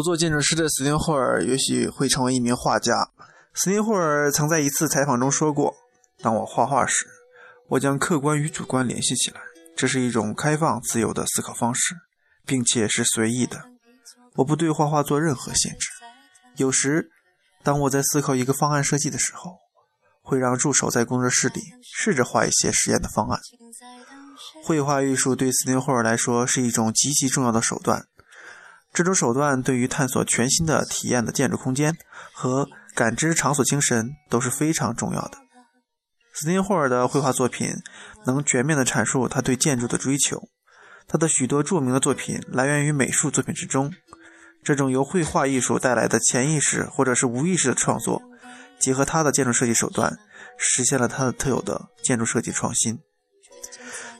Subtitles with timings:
[0.00, 3.10] 不做建筑师的斯汀霍尔也许会成为一名画家。
[3.52, 5.74] 斯汀霍尔曾在一次采访中说过
[6.22, 7.04] ：“当我画画时，
[7.68, 9.42] 我将客观与主观联系起来，
[9.76, 11.94] 这是一种开放、自由的思考方式，
[12.46, 13.66] 并且是随意的。
[14.36, 15.90] 我不对画画做任何限制。
[16.56, 17.10] 有时，
[17.62, 19.58] 当我在思考一个方案设计的时候，
[20.22, 23.38] 会让助手在工作室里试着画一些实验的方案。
[24.64, 28.06] 绘画艺术对斯汀霍尔来说是一种极其重要的手段。”
[28.92, 31.96] 这种手段对于探索全新的体验的建筑空间
[32.32, 35.38] 和感知场所精神都是非常重要的。
[36.34, 37.74] 斯汀霍尔的绘画作品
[38.26, 40.48] 能全面地阐述他对建筑的追求。
[41.06, 43.92] 他的许多著名的作品来源于美术作品之中。
[44.62, 48.22] 这种由绘画艺术带来的潜意识或者是无意识的创作，
[48.78, 50.18] 结合他的建筑设计手段，
[50.58, 52.98] 实现了他的特有的建筑设计创新。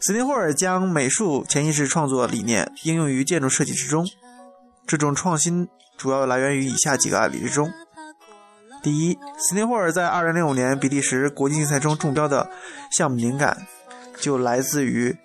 [0.01, 4.07] 斯汀霍尔将美术潜意识创作理念应用于建筑设计之中。
[4.91, 7.73] 这种创新主要来源于以下几个案例之中。
[8.83, 12.51] 第一，斯内霍尔在2005年比利时国际竞赛中中标的
[12.99, 13.69] 项目灵感
[14.19, 15.17] 就来自于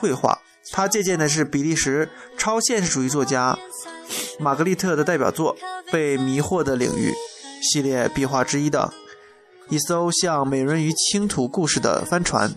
[0.00, 0.40] 绘画。
[0.72, 3.56] 他借鉴的是比利时超现实主义作家
[4.40, 5.56] 玛格丽特的代表作
[5.92, 7.12] 《被迷惑的领域》
[7.62, 8.92] 系列壁画之一的
[9.68, 12.52] 一艘像美人鱼倾吐故事的帆船。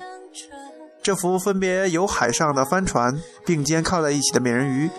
[1.04, 4.90] 这幅分别由海上的帆船并肩靠在一起的美人鱼。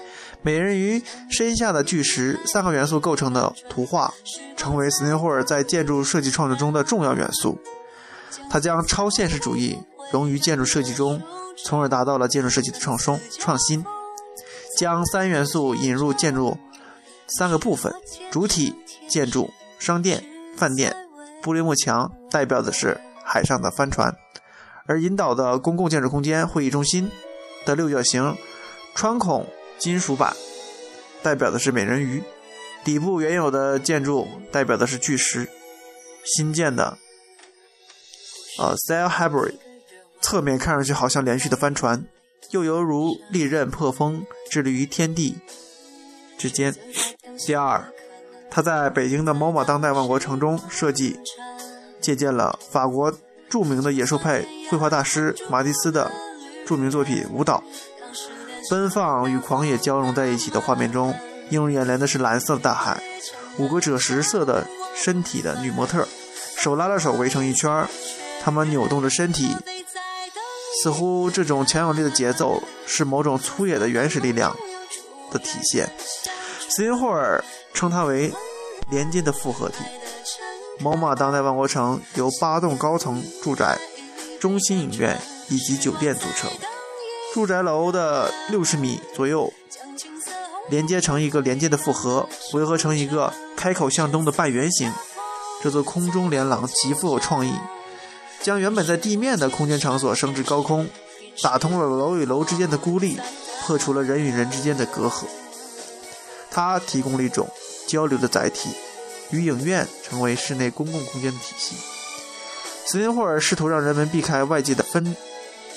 [0.43, 4.13] 美人鱼身下的巨石三个元素构成的图画，
[4.57, 7.59] 成为斯内霍尔在建筑设计创作中的重要元素。
[8.51, 9.79] 他将超现实主义
[10.13, 11.21] 融于建筑设计中，
[11.65, 13.85] 从而达到了建筑设计的创松创新。
[14.77, 16.57] 将三元素引入建筑
[17.39, 17.93] 三个部分：
[18.31, 18.75] 主体
[19.09, 20.25] 建筑、商店、
[20.57, 20.95] 饭店、
[21.43, 24.13] 玻璃幕墙，代表的是海上的帆船；
[24.87, 27.11] 而引导的公共建筑空间会议中心
[27.67, 28.37] 的六角形
[28.95, 29.45] 穿孔。
[29.79, 30.35] 金属板
[31.23, 32.23] 代表的是美人鱼，
[32.85, 35.49] 底部原有的建筑代表的是巨石，
[36.25, 36.99] 新建的
[38.59, 39.55] 呃 sail hybrid，
[40.21, 42.05] 侧面看上去好像连续的帆船，
[42.51, 45.37] 又犹如利刃破风，致力于天地
[46.37, 46.75] 之间。
[47.47, 47.93] 第二，
[48.51, 51.19] 他在北京的某某当代万国城中设计，
[52.01, 53.13] 借鉴了法国
[53.49, 56.11] 著名的野兽派绘画大师马蒂斯的
[56.67, 57.63] 著名作品《舞蹈》。
[58.71, 61.15] 奔放与狂野交融在一起的画面中，
[61.51, 63.03] 映入眼帘的是蓝色的大海，
[63.59, 66.07] 五个赭石色的身体的女模特，
[66.57, 67.87] 手拉着手围成一圈，
[68.43, 69.57] 她们扭动着身体，
[70.83, 74.55] 似乎这种强有力的节奏是某种粗野的原始力量
[75.31, 75.89] 的体现。
[76.69, 77.43] 斯汀霍尔
[77.73, 78.33] 称它为
[78.91, 79.77] 连接的复合体。
[80.81, 83.77] 某马当代万国城由八栋高层住宅、
[84.41, 85.19] 中心影院
[85.49, 86.49] 以及酒店组成。
[87.39, 89.53] 住宅楼的六十米左右
[90.71, 94.93] 连接成一个连接的复合，围合成一个开口向东的半圆形。
[95.63, 97.55] 这座空中连廊极富有创意，
[98.43, 100.89] 将原本在地面的空间场所升至高空，
[101.41, 103.17] 打通了楼与楼之间的孤立，
[103.63, 105.27] 破除了人与人之间的隔阂。
[106.51, 107.49] 它提供了一种
[107.87, 108.71] 交流的载体，
[109.31, 111.77] 与影院成为室内公共空间的体系。
[112.85, 115.17] 斯林霍尔试图让人们避开外界的纷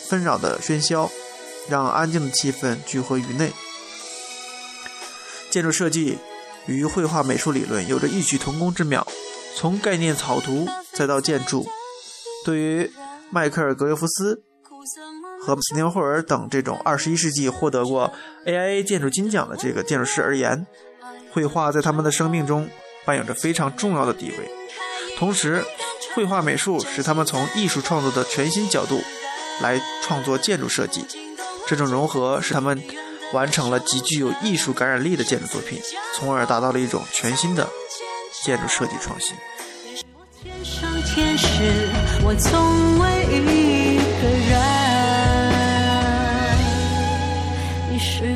[0.08, 1.08] 纷扰的喧嚣。
[1.70, 3.52] 让安静的气氛聚合于内。
[5.50, 6.18] 建筑设计
[6.66, 9.06] 与绘画美术理论有着异曲同工之妙，
[9.56, 11.68] 从概念草图再到建筑。
[12.46, 12.92] 对于
[13.30, 14.42] 迈克尔·格雷夫斯
[15.42, 18.12] 和斯汀霍尔等这种二十一世纪获得过
[18.46, 20.66] AIA 建筑金奖的这个建筑师而言，
[21.32, 22.70] 绘画在他们的生命中
[23.06, 24.50] 扮演着非常重要的地位。
[25.18, 25.64] 同时，
[26.16, 29.02] 绘画美术使他们从艺术创作的全新角度
[29.62, 31.06] 来创作建筑设计。
[31.68, 32.82] 这种融合使他们
[33.34, 35.80] 完成了极具有艺术感染力的建筑作品
[36.16, 37.68] 从而达到了一种全新的
[38.44, 39.36] 建筑设计创新。
[39.86, 41.48] 你是我天生天使
[42.24, 44.82] 我从未一个人。
[47.92, 48.31] 你是